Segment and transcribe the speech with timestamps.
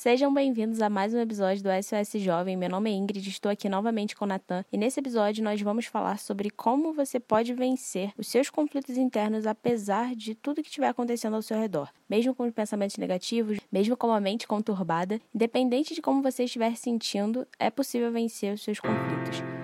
[0.00, 2.56] Sejam bem-vindos a mais um episódio do SOS Jovem.
[2.56, 5.84] Meu nome é Ingrid, estou aqui novamente com o Natan e nesse episódio nós vamos
[5.84, 10.88] falar sobre como você pode vencer os seus conflitos internos apesar de tudo que estiver
[10.88, 11.90] acontecendo ao seu redor.
[12.08, 16.74] Mesmo com os pensamentos negativos, mesmo com a mente conturbada, independente de como você estiver
[16.78, 19.59] sentindo, é possível vencer os seus conflitos.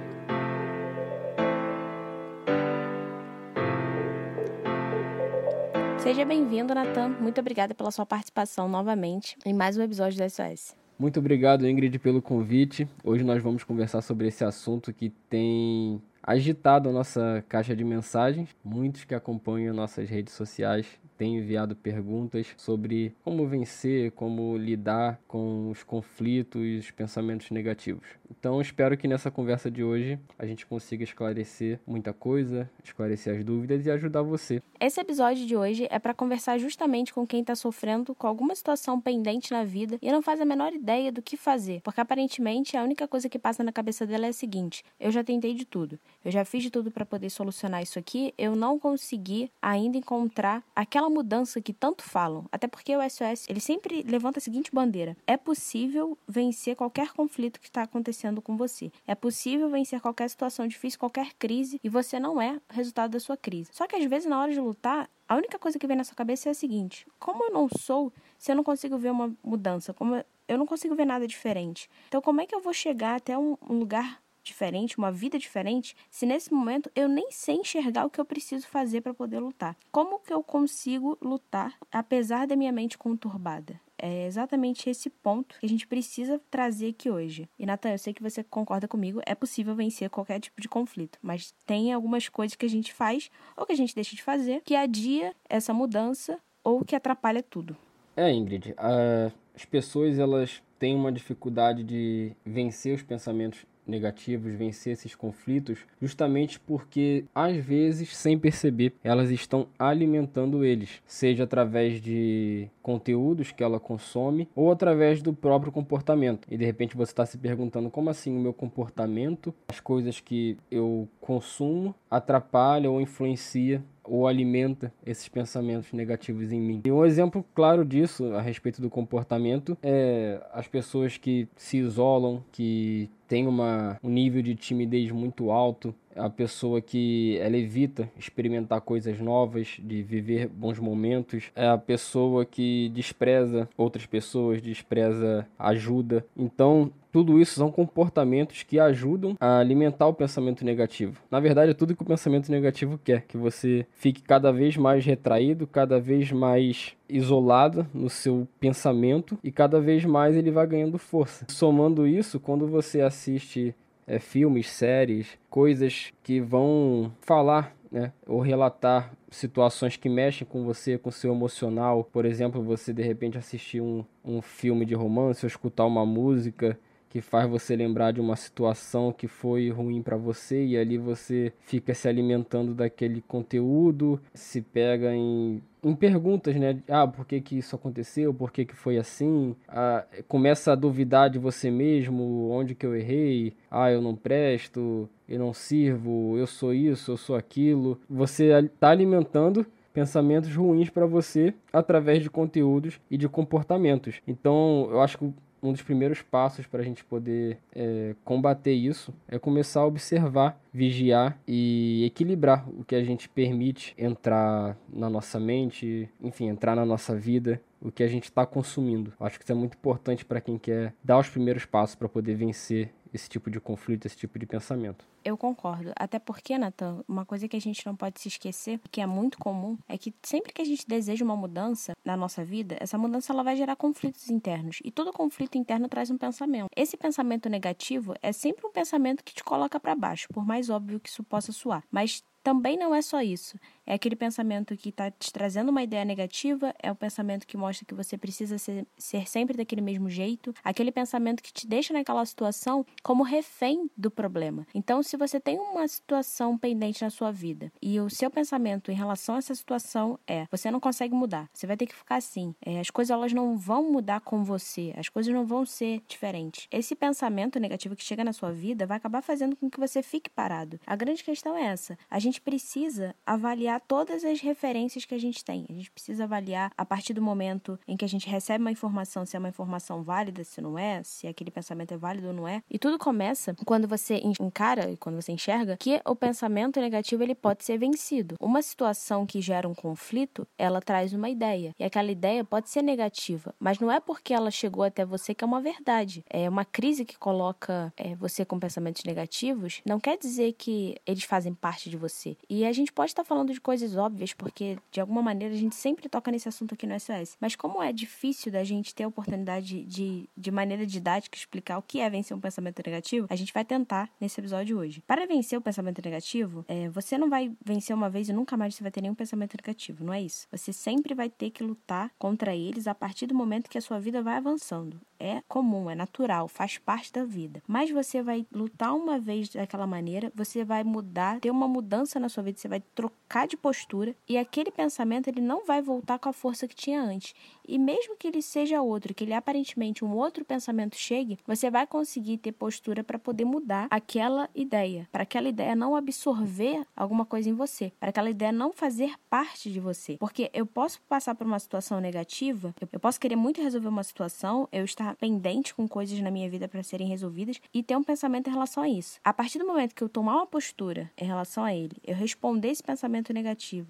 [6.06, 7.08] Seja bem-vindo, Natan.
[7.20, 10.76] Muito obrigada pela sua participação novamente em mais um episódio do SOS.
[10.96, 12.88] Muito obrigado, Ingrid, pelo convite.
[13.02, 18.54] Hoje nós vamos conversar sobre esse assunto que tem agitado a nossa caixa de mensagens.
[18.64, 25.70] Muitos que acompanham nossas redes sociais têm enviado perguntas sobre como vencer, como lidar com
[25.70, 28.06] os conflitos os pensamentos negativos.
[28.30, 33.44] Então, espero que nessa conversa de hoje a gente consiga esclarecer muita coisa, esclarecer as
[33.44, 34.62] dúvidas e ajudar você.
[34.80, 39.00] Esse episódio de hoje é para conversar justamente com quem está sofrendo com alguma situação
[39.00, 42.82] pendente na vida e não faz a menor ideia do que fazer, porque aparentemente a
[42.82, 45.98] única coisa que passa na cabeça dela é a seguinte: eu já tentei de tudo,
[46.24, 50.62] eu já fiz de tudo para poder solucionar isso aqui, eu não consegui ainda encontrar
[50.74, 52.46] aquela mudança que tanto falam.
[52.50, 57.60] Até porque o SOS ele sempre levanta a seguinte bandeira: é possível vencer qualquer conflito
[57.60, 62.18] que está acontecendo com você, é possível vencer qualquer situação difícil, qualquer crise e você
[62.18, 63.70] não é resultado da sua crise.
[63.72, 66.14] Só que às vezes na hora de lutar, a única coisa que vem na sua
[66.14, 69.92] cabeça é a seguinte: como eu não sou, se eu não consigo ver uma mudança,
[69.92, 71.88] como eu não consigo ver nada diferente.
[72.08, 76.24] Então, como é que eu vou chegar até um, lugar diferente, uma vida diferente, se
[76.24, 79.76] nesse momento eu nem sei enxergar o que eu preciso fazer para poder lutar?
[79.90, 83.80] Como que eu consigo lutar apesar da minha mente conturbada?
[83.98, 87.48] É exatamente esse ponto que a gente precisa trazer aqui hoje.
[87.58, 91.18] E, Natan, eu sei que você concorda comigo, é possível vencer qualquer tipo de conflito,
[91.22, 94.60] mas tem algumas coisas que a gente faz ou que a gente deixa de fazer
[94.64, 97.76] que adia essa mudança ou que atrapalha tudo.
[98.14, 105.14] É, Ingrid, as pessoas elas têm uma dificuldade de vencer os pensamentos negativos, vencer esses
[105.14, 113.52] conflitos, justamente porque às vezes, sem perceber, elas estão alimentando eles, seja através de conteúdos
[113.52, 116.46] que ela consome ou através do próprio comportamento.
[116.50, 120.56] E de repente você está se perguntando como assim o meu comportamento, as coisas que
[120.70, 126.82] eu consumo atrapalham ou influencia ou alimenta esses pensamentos negativos em mim.
[126.84, 132.42] E um exemplo claro disso a respeito do comportamento é as pessoas que se isolam,
[132.52, 138.80] que têm uma, um nível de timidez muito alto, a pessoa que ela evita experimentar
[138.80, 146.24] coisas novas, de viver bons momentos, é a pessoa que despreza outras pessoas, despreza ajuda.
[146.36, 151.18] Então, tudo isso são comportamentos que ajudam a alimentar o pensamento negativo.
[151.30, 155.04] Na verdade, é tudo que o pensamento negativo quer, que você fique cada vez mais
[155.04, 160.98] retraído, cada vez mais isolado no seu pensamento e cada vez mais ele vai ganhando
[160.98, 161.46] força.
[161.48, 163.74] Somando isso, quando você assiste
[164.06, 170.98] é, filmes, séries, coisas que vão falar né, ou relatar situações que mexem com você,
[170.98, 172.04] com seu emocional.
[172.04, 176.78] Por exemplo, você de repente assistir um, um filme de romance ou escutar uma música
[177.08, 181.52] que faz você lembrar de uma situação que foi ruim para você e ali você
[181.60, 186.82] fica se alimentando daquele conteúdo, se pega em, em perguntas, né?
[186.88, 188.34] Ah, por que, que isso aconteceu?
[188.34, 189.54] Por que, que foi assim?
[189.68, 193.54] Ah, começa a duvidar de você mesmo, onde que eu errei?
[193.70, 198.00] Ah, eu não presto, eu não sirvo, eu sou isso, eu sou aquilo.
[198.10, 204.20] Você está alimentando pensamentos ruins para você através de conteúdos e de comportamentos.
[204.26, 209.12] Então, eu acho que um dos primeiros passos para a gente poder é, combater isso
[209.26, 215.40] é começar a observar, vigiar e equilibrar o que a gente permite entrar na nossa
[215.40, 219.12] mente, enfim, entrar na nossa vida, o que a gente está consumindo.
[219.20, 222.34] Acho que isso é muito importante para quem quer dar os primeiros passos para poder
[222.34, 225.06] vencer esse tipo de conflito, esse tipo de pensamento.
[225.24, 225.92] Eu concordo.
[225.96, 229.38] Até porque, Nathan, uma coisa que a gente não pode se esquecer, que é muito
[229.38, 233.32] comum, é que sempre que a gente deseja uma mudança na nossa vida, essa mudança
[233.32, 234.80] ela vai gerar conflitos internos.
[234.84, 236.68] E todo conflito interno traz um pensamento.
[236.76, 241.00] Esse pensamento negativo é sempre um pensamento que te coloca para baixo, por mais óbvio
[241.00, 241.84] que isso possa soar.
[241.90, 243.58] Mas também não é só isso.
[243.86, 247.86] É aquele pensamento que está te trazendo uma ideia negativa, é o pensamento que mostra
[247.86, 252.24] que você precisa ser, ser, sempre daquele mesmo jeito, aquele pensamento que te deixa naquela
[252.26, 254.66] situação como refém do problema.
[254.74, 258.94] Então, se você tem uma situação pendente na sua vida e o seu pensamento em
[258.94, 262.54] relação a essa situação é você não consegue mudar, você vai ter que ficar assim,
[262.60, 266.66] é, as coisas elas não vão mudar com você, as coisas não vão ser diferentes.
[266.72, 270.28] Esse pensamento negativo que chega na sua vida vai acabar fazendo com que você fique
[270.28, 270.80] parado.
[270.84, 275.18] A grande questão é essa: a gente precisa avaliar avaliar todas as referências que a
[275.18, 275.66] gente tem.
[275.68, 279.24] A gente precisa avaliar a partir do momento em que a gente recebe uma informação,
[279.24, 282.48] se é uma informação válida, se não é, se aquele pensamento é válido ou não
[282.48, 282.62] é.
[282.70, 287.34] E tudo começa quando você encara e quando você enxerga que o pensamento negativo ele
[287.34, 288.36] pode ser vencido.
[288.40, 291.74] Uma situação que gera um conflito, ela traz uma ideia.
[291.78, 295.44] E aquela ideia pode ser negativa, mas não é porque ela chegou até você que
[295.44, 296.24] é uma verdade.
[296.28, 301.24] É uma crise que coloca é, você com pensamentos negativos, não quer dizer que eles
[301.24, 302.36] fazem parte de você.
[302.48, 305.74] E a gente pode estar falando de coisas óbvias, porque de alguma maneira a gente
[305.74, 307.36] sempre toca nesse assunto aqui no SOS.
[307.40, 311.82] Mas como é difícil da gente ter a oportunidade de, de maneira didática explicar o
[311.82, 315.02] que é vencer um pensamento negativo, a gente vai tentar nesse episódio hoje.
[315.04, 318.72] Para vencer o pensamento negativo, é, você não vai vencer uma vez e nunca mais
[318.72, 320.46] você vai ter nenhum pensamento negativo, não é isso?
[320.52, 323.98] Você sempre vai ter que lutar contra eles a partir do momento que a sua
[323.98, 325.00] vida vai avançando.
[325.18, 327.62] É comum, é natural, faz parte da vida.
[327.66, 332.28] Mas você vai lutar uma vez daquela maneira, você vai mudar, ter uma mudança na
[332.28, 336.28] sua vida, você vai trocar de postura e aquele pensamento ele não vai voltar com
[336.28, 337.34] a força que tinha antes.
[337.66, 341.86] E mesmo que ele seja outro, que ele aparentemente um outro pensamento chegue, você vai
[341.86, 347.48] conseguir ter postura para poder mudar aquela ideia, para aquela ideia não absorver alguma coisa
[347.48, 350.16] em você, para aquela ideia não fazer parte de você.
[350.18, 354.68] Porque eu posso passar por uma situação negativa, eu posso querer muito resolver uma situação,
[354.70, 358.48] eu estar pendente com coisas na minha vida para serem resolvidas e ter um pensamento
[358.48, 359.18] em relação a isso.
[359.24, 362.68] A partir do momento que eu tomar uma postura em relação a ele, eu responder
[362.68, 363.45] esse pensamento negativo,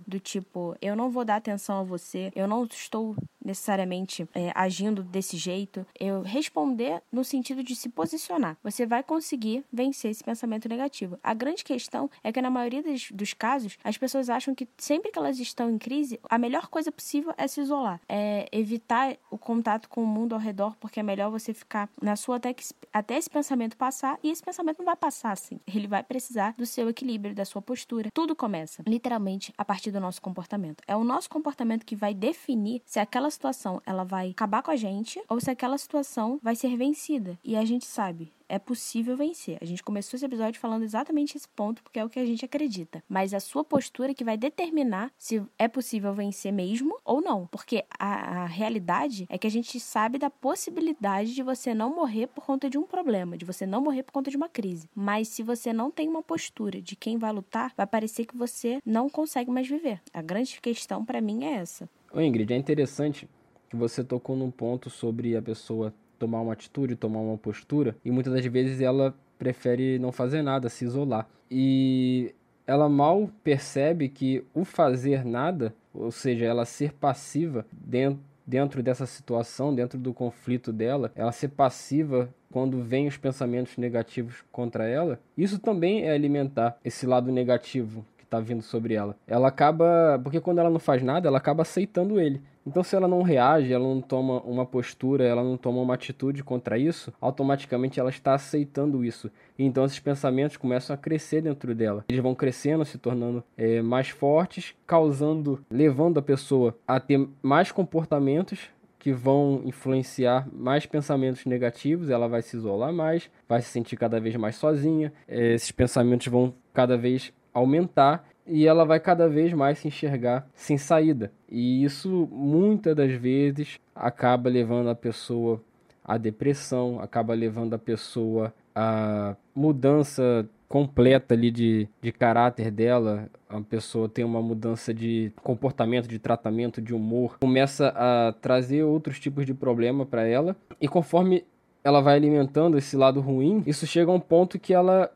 [0.06, 3.16] do tipo, eu não vou dar atenção a você, eu não estou
[3.46, 8.56] necessariamente é, agindo desse jeito, eu responder no sentido de se posicionar.
[8.62, 11.18] Você vai conseguir vencer esse pensamento negativo.
[11.22, 15.10] A grande questão é que, na maioria dos, dos casos, as pessoas acham que sempre
[15.10, 19.38] que elas estão em crise, a melhor coisa possível é se isolar, é evitar o
[19.38, 22.64] contato com o mundo ao redor, porque é melhor você ficar na sua até, que,
[22.92, 25.60] até esse pensamento passar, e esse pensamento não vai passar assim.
[25.66, 28.10] Ele vai precisar do seu equilíbrio, da sua postura.
[28.12, 30.82] Tudo começa, literalmente, a partir do nosso comportamento.
[30.86, 34.76] É o nosso comportamento que vai definir se aquela situação ela vai acabar com a
[34.76, 37.38] gente ou se aquela situação vai ser vencida.
[37.44, 39.58] E a gente sabe, é possível vencer.
[39.60, 42.44] A gente começou esse episódio falando exatamente esse ponto, porque é o que a gente
[42.44, 43.02] acredita.
[43.08, 47.46] Mas a sua postura que vai determinar se é possível vencer mesmo ou não.
[47.48, 52.28] Porque a, a, realidade é que a gente sabe da possibilidade de você não morrer
[52.28, 54.88] por conta de um problema, de você não morrer por conta de uma crise.
[54.94, 58.80] Mas se você não tem uma postura de quem vai lutar, vai parecer que você
[58.84, 60.00] não consegue mais viver.
[60.12, 61.88] A grande questão para mim é essa.
[62.16, 63.28] Ô Ingrid, é interessante
[63.68, 68.10] que você tocou num ponto sobre a pessoa tomar uma atitude, tomar uma postura, e
[68.10, 71.28] muitas das vezes ela prefere não fazer nada, se isolar.
[71.50, 72.34] E
[72.66, 79.04] ela mal percebe que o fazer nada, ou seja, ela ser passiva dentro, dentro dessa
[79.04, 85.20] situação, dentro do conflito dela, ela ser passiva quando vem os pensamentos negativos contra ela,
[85.36, 89.16] isso também é alimentar esse lado negativo está vindo sobre ela.
[89.26, 92.42] Ela acaba, porque quando ela não faz nada, ela acaba aceitando ele.
[92.66, 96.42] Então, se ela não reage, ela não toma uma postura, ela não toma uma atitude
[96.42, 99.30] contra isso, automaticamente ela está aceitando isso.
[99.56, 102.04] E então, esses pensamentos começam a crescer dentro dela.
[102.08, 107.70] Eles vão crescendo, se tornando é, mais fortes, causando, levando a pessoa a ter mais
[107.70, 108.68] comportamentos
[109.06, 114.18] que vão influenciar mais pensamentos negativos, ela vai se isolar mais, vai se sentir cada
[114.18, 119.52] vez mais sozinha, é, esses pensamentos vão cada vez aumentar e ela vai cada vez
[119.52, 121.32] mais se enxergar sem saída.
[121.48, 125.60] E isso muitas das vezes acaba levando a pessoa
[126.04, 133.60] à depressão, acaba levando a pessoa à mudança completa ali de, de caráter dela, a
[133.60, 139.46] pessoa tem uma mudança de comportamento, de tratamento, de humor, começa a trazer outros tipos
[139.46, 141.44] de problema para ela, e conforme
[141.84, 145.08] ela vai alimentando esse lado ruim, isso chega a um ponto que ela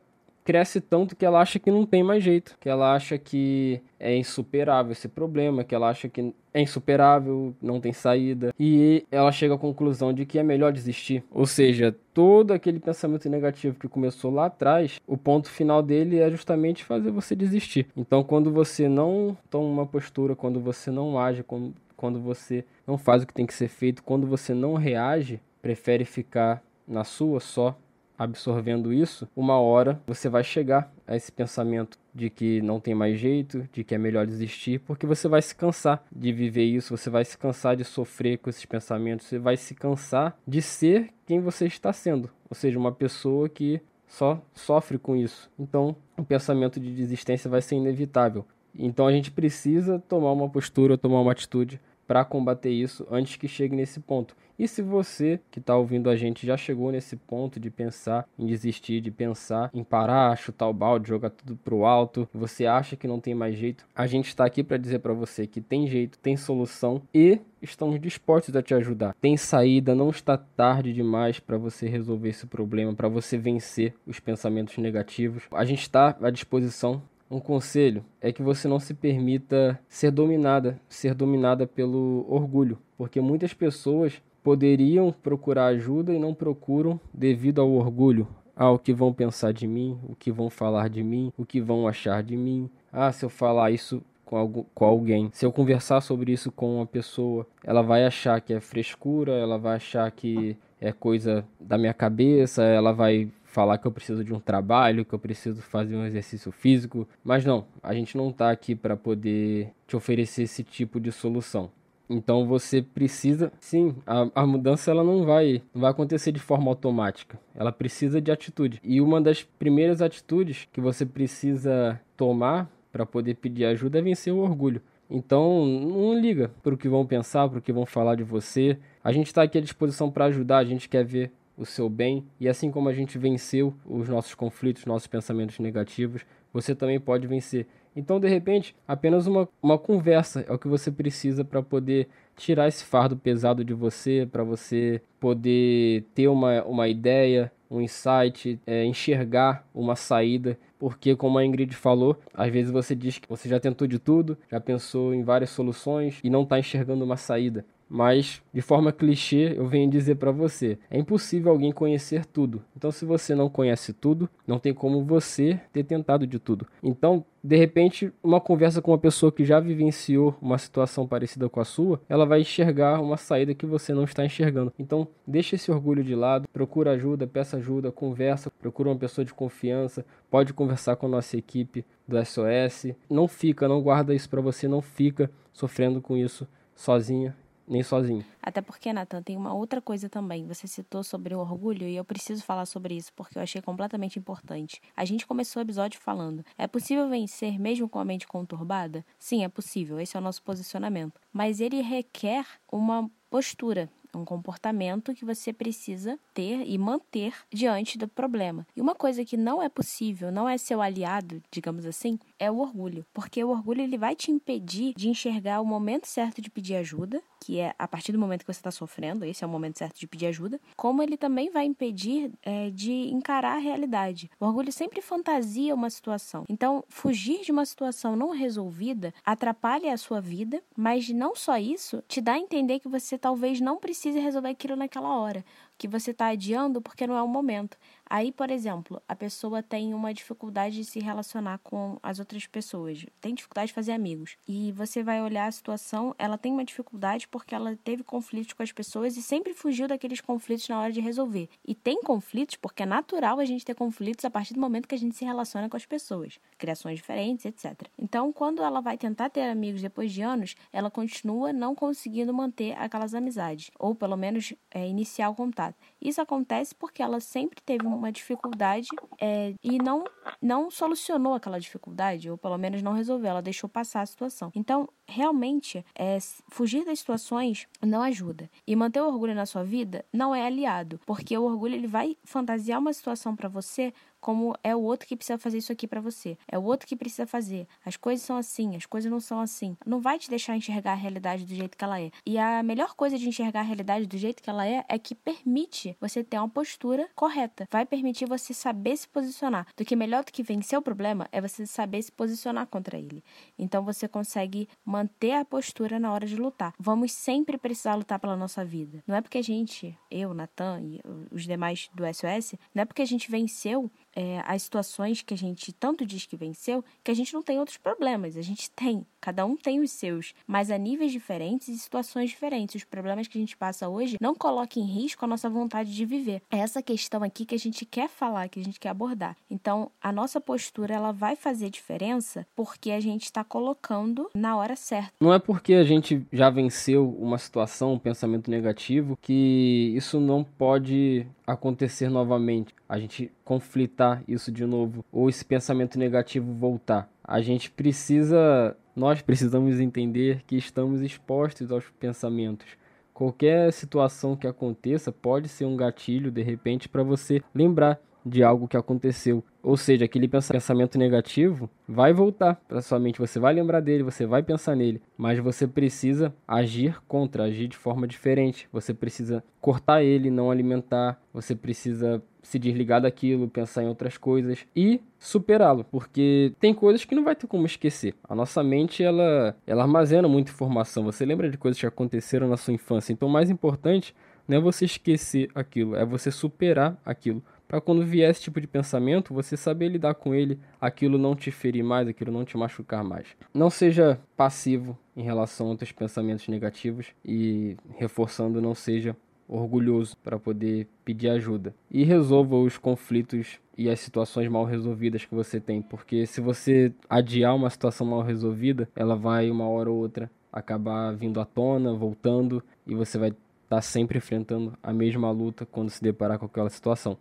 [0.44, 4.16] cresce tanto que ela acha que não tem mais jeito, que ela acha que é
[4.16, 9.54] insuperável esse problema, que ela acha que é insuperável, não tem saída, e ela chega
[9.54, 11.22] à conclusão de que é melhor desistir.
[11.30, 16.30] Ou seja, todo aquele pensamento negativo que começou lá atrás, o ponto final dele é
[16.30, 17.86] justamente fazer você desistir.
[17.96, 23.22] Então, quando você não toma uma postura, quando você não age, quando, você não faz
[23.22, 27.76] o que tem que ser feito, quando você não reage, prefere ficar na sua só,
[28.20, 33.18] absorvendo isso, uma hora você vai chegar a esse pensamento de que não tem mais
[33.18, 37.08] jeito, de que é melhor desistir, porque você vai se cansar de viver isso, você
[37.08, 41.40] vai se cansar de sofrer com esses pensamentos, você vai se cansar de ser quem
[41.40, 45.50] você está sendo, ou seja, uma pessoa que só sofre com isso.
[45.58, 48.44] Então, o pensamento de desistência vai ser inevitável.
[48.78, 53.46] Então, a gente precisa tomar uma postura, tomar uma atitude para combater isso antes que
[53.46, 54.34] chegue nesse ponto.
[54.58, 58.46] E se você que está ouvindo a gente já chegou nesse ponto de pensar em
[58.46, 63.06] desistir, de pensar em parar, chutar o balde, jogar tudo pro alto, você acha que
[63.06, 66.18] não tem mais jeito, a gente está aqui para dizer para você que tem jeito,
[66.18, 69.14] tem solução e estamos dispostos a te ajudar.
[69.20, 74.18] Tem saída, não está tarde demais para você resolver esse problema, para você vencer os
[74.18, 75.44] pensamentos negativos.
[75.52, 80.80] A gente está à disposição um conselho é que você não se permita ser dominada,
[80.88, 87.70] ser dominada pelo orgulho, porque muitas pessoas poderiam procurar ajuda e não procuram devido ao
[87.70, 91.60] orgulho, ao que vão pensar de mim, o que vão falar de mim, o que
[91.60, 92.68] vão achar de mim.
[92.92, 97.46] Ah, se eu falar isso com alguém, se eu conversar sobre isso com uma pessoa,
[97.64, 102.62] ela vai achar que é frescura, ela vai achar que é coisa da minha cabeça,
[102.62, 106.52] ela vai falar que eu preciso de um trabalho, que eu preciso fazer um exercício
[106.52, 111.10] físico, mas não, a gente não está aqui para poder te oferecer esse tipo de
[111.10, 111.70] solução.
[112.08, 116.68] Então você precisa, sim, a, a mudança ela não vai, não vai acontecer de forma
[116.68, 117.38] automática.
[117.54, 118.80] Ela precisa de atitude.
[118.82, 124.32] E uma das primeiras atitudes que você precisa tomar para poder pedir ajuda é vencer
[124.32, 124.82] o orgulho.
[125.08, 128.78] Então, não liga para o que vão pensar, para o que vão falar de você.
[129.02, 132.24] A gente está aqui à disposição para ajudar, a gente quer ver o seu bem.
[132.40, 137.26] E assim como a gente venceu os nossos conflitos, nossos pensamentos negativos, você também pode
[137.26, 137.66] vencer.
[137.94, 142.66] Então, de repente, apenas uma, uma conversa é o que você precisa para poder tirar
[142.66, 148.84] esse fardo pesado de você, para você poder ter uma, uma ideia, um insight, é,
[148.84, 150.58] enxergar uma saída.
[150.78, 154.38] Porque, como a Ingrid falou, às vezes você diz que você já tentou de tudo,
[154.50, 159.54] já pensou em várias soluções e não está enxergando uma saída mas de forma clichê
[159.56, 162.62] eu venho dizer para você: é impossível alguém conhecer tudo.
[162.76, 166.66] Então, se você não conhece tudo, não tem como você ter tentado de tudo.
[166.80, 171.58] Então, de repente, uma conversa com uma pessoa que já vivenciou uma situação parecida com
[171.58, 174.72] a sua, ela vai enxergar uma saída que você não está enxergando.
[174.78, 179.34] Então, deixe esse orgulho de lado, procura ajuda, peça ajuda, conversa, procura uma pessoa de
[179.34, 182.94] confiança, pode conversar com a nossa equipe do SOS.
[183.08, 187.34] Não fica, não guarda isso para você, não fica sofrendo com isso sozinha
[187.70, 188.24] nem sozinho.
[188.42, 190.46] Até porque, Nathan, tem uma outra coisa também.
[190.46, 194.18] Você citou sobre o orgulho e eu preciso falar sobre isso porque eu achei completamente
[194.18, 194.82] importante.
[194.96, 199.04] A gente começou o episódio falando: é possível vencer mesmo com a mente conturbada?
[199.18, 200.00] Sim, é possível.
[200.00, 201.20] Esse é o nosso posicionamento.
[201.32, 208.08] Mas ele requer uma postura, um comportamento que você precisa ter e manter diante do
[208.08, 208.66] problema.
[208.76, 212.58] E uma coisa que não é possível, não é seu aliado, digamos assim, é o
[212.58, 216.74] orgulho, porque o orgulho ele vai te impedir de enxergar o momento certo de pedir
[216.74, 219.78] ajuda, que é a partir do momento que você está sofrendo, esse é o momento
[219.78, 224.30] certo de pedir ajuda, como ele também vai impedir é, de encarar a realidade.
[224.38, 226.44] O orgulho sempre fantasia uma situação.
[226.48, 232.02] Então, fugir de uma situação não resolvida atrapalha a sua vida, mas não só isso,
[232.06, 235.44] te dá a entender que você talvez não precise resolver aquilo naquela hora
[235.80, 237.78] que você está adiando porque não é o momento.
[238.12, 243.06] Aí, por exemplo, a pessoa tem uma dificuldade de se relacionar com as outras pessoas,
[243.20, 244.36] tem dificuldade de fazer amigos.
[244.48, 248.64] E você vai olhar a situação, ela tem uma dificuldade porque ela teve conflitos com
[248.64, 251.48] as pessoas e sempre fugiu daqueles conflitos na hora de resolver.
[251.64, 254.94] E tem conflitos porque é natural a gente ter conflitos a partir do momento que
[254.96, 257.86] a gente se relaciona com as pessoas, criações diferentes, etc.
[257.96, 262.72] Então, quando ela vai tentar ter amigos depois de anos, ela continua não conseguindo manter
[262.76, 265.76] aquelas amizades, ou pelo menos é, iniciar o contato.
[266.00, 268.88] Isso acontece porque ela sempre teve uma dificuldade
[269.20, 270.04] é, e não,
[270.40, 274.50] não solucionou aquela dificuldade, ou pelo menos não resolveu, ela deixou passar a situação.
[274.54, 278.50] Então, realmente, é, fugir das situações não ajuda.
[278.66, 282.16] E manter o orgulho na sua vida não é aliado, porque o orgulho ele vai
[282.24, 286.00] fantasiar uma situação para você como é o outro que precisa fazer isso aqui para
[286.00, 286.36] você.
[286.46, 287.66] É o outro que precisa fazer.
[287.84, 289.76] As coisas são assim, as coisas não são assim.
[289.84, 292.10] Não vai te deixar enxergar a realidade do jeito que ela é.
[292.26, 295.14] E a melhor coisa de enxergar a realidade do jeito que ela é é que
[295.14, 297.66] permite você ter uma postura correta.
[297.70, 299.66] Vai permitir você saber se posicionar.
[299.76, 303.24] Do que melhor do que vencer o problema é você saber se posicionar contra ele.
[303.58, 306.74] Então você consegue manter a postura na hora de lutar.
[306.78, 309.02] Vamos sempre precisar lutar pela nossa vida.
[309.06, 311.00] Não é porque a gente, eu, Natan e
[311.30, 315.36] os demais do SOS, não é porque a gente venceu é, as situações que a
[315.36, 318.36] gente tanto diz que venceu, que a gente não tem outros problemas.
[318.36, 322.76] A gente tem, cada um tem os seus, mas a níveis diferentes e situações diferentes.
[322.76, 326.04] Os problemas que a gente passa hoje não colocam em risco a nossa vontade de
[326.04, 326.42] viver.
[326.50, 329.36] É essa questão aqui que a gente quer falar, que a gente quer abordar.
[329.50, 334.76] Então, a nossa postura ela vai fazer diferença porque a gente está colocando na hora
[334.76, 335.12] certa.
[335.20, 340.42] Não é porque a gente já venceu uma situação, um pensamento negativo, que isso não
[340.42, 347.10] pode acontecer novamente, a gente conflitar isso de novo, ou esse pensamento negativo voltar.
[347.24, 352.66] A gente precisa nós precisamos entender que estamos expostos aos pensamentos.
[353.14, 358.68] Qualquer situação que aconteça pode ser um gatilho de repente para você lembrar de algo
[358.68, 359.42] que aconteceu.
[359.62, 364.24] Ou seja, aquele pensamento negativo vai voltar para sua mente, você vai lembrar dele, você
[364.24, 368.68] vai pensar nele, mas você precisa agir contra, agir de forma diferente.
[368.72, 374.66] Você precisa cortar ele, não alimentar, você precisa se desligar daquilo, pensar em outras coisas
[374.74, 378.14] e superá-lo, porque tem coisas que não vai ter como esquecer.
[378.24, 381.04] A nossa mente ela ela armazena muita informação.
[381.04, 383.12] Você lembra de coisas que aconteceram na sua infância.
[383.12, 384.14] Então, o mais importante
[384.48, 388.66] não é você esquecer aquilo, é você superar aquilo para quando vier esse tipo de
[388.66, 393.04] pensamento, você saber lidar com ele, aquilo não te ferir mais, aquilo não te machucar
[393.04, 393.28] mais.
[393.54, 400.36] Não seja passivo em relação a outros pensamentos negativos e reforçando, não seja orgulhoso para
[400.36, 405.80] poder pedir ajuda e resolva os conflitos e as situações mal resolvidas que você tem,
[405.80, 411.12] porque se você adiar uma situação mal resolvida, ela vai uma hora ou outra acabar
[411.12, 415.88] vindo à tona, voltando e você vai estar tá sempre enfrentando a mesma luta quando
[415.88, 417.16] se deparar com aquela situação.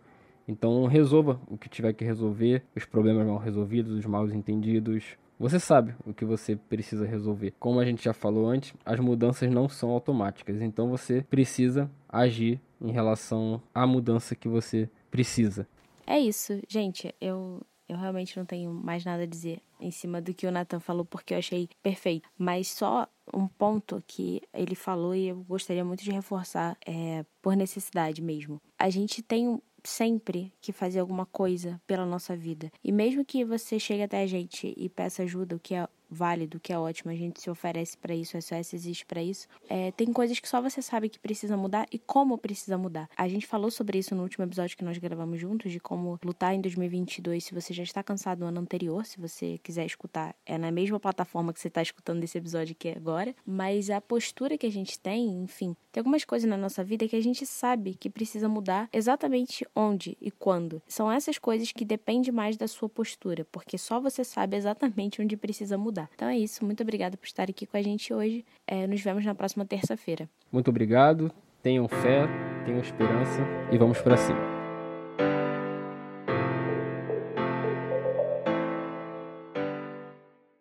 [0.50, 5.16] Então resolva o que tiver que resolver, os problemas mal resolvidos, os mal entendidos.
[5.38, 7.54] Você sabe o que você precisa resolver.
[7.58, 10.60] Como a gente já falou antes, as mudanças não são automáticas.
[10.60, 15.68] Então você precisa agir em relação à mudança que você precisa.
[16.04, 17.14] É isso, gente.
[17.20, 20.78] Eu eu realmente não tenho mais nada a dizer em cima do que o Nathan
[20.78, 22.28] falou, porque eu achei perfeito.
[22.38, 27.56] Mas só um ponto que ele falou e eu gostaria muito de reforçar é por
[27.56, 28.60] necessidade mesmo.
[28.78, 32.70] A gente tem sempre que fazer alguma coisa pela nossa vida.
[32.82, 36.58] E mesmo que você chegue até a gente e peça ajuda, o que é válido,
[36.58, 39.46] que é ótimo, a gente se oferece para isso, a SOS existe para isso.
[39.68, 43.08] É, tem coisas que só você sabe que precisa mudar e como precisa mudar.
[43.16, 46.54] A gente falou sobre isso no último episódio que nós gravamos juntos, de como lutar
[46.54, 50.56] em 2022 se você já está cansado do ano anterior, se você quiser escutar, é
[50.56, 53.34] na mesma plataforma que você está escutando desse episódio aqui agora.
[53.46, 57.16] Mas a postura que a gente tem, enfim, tem algumas coisas na nossa vida que
[57.16, 60.82] a gente sabe que precisa mudar exatamente onde e quando.
[60.88, 65.36] São essas coisas que dependem mais da sua postura, porque só você sabe exatamente onde
[65.36, 65.99] precisa mudar.
[66.14, 66.64] Então é isso.
[66.64, 68.44] Muito obrigada por estar aqui com a gente hoje.
[68.66, 70.28] É, nos vemos na próxima terça-feira.
[70.52, 71.30] Muito obrigado.
[71.62, 72.26] Tenham fé,
[72.64, 74.59] tenham esperança e vamos para cima.